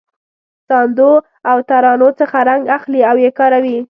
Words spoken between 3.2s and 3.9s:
یې کاروي.